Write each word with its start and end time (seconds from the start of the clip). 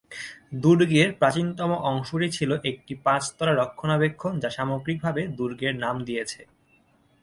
দুর্গের 0.63 1.09
প্রাচীনতম 1.19 1.71
অংশটি 1.91 2.27
ছিল 2.37 2.51
একটি 2.71 2.93
পাঁচ 3.05 3.23
তলা 3.37 3.53
রক্ষণাবেক্ষণ 3.55 4.33
যা 4.43 4.49
সামগ্রিকভাবে 4.57 5.21
দুর্গের 5.37 5.73
নাম 5.83 5.95
দিয়েছে। 6.07 6.41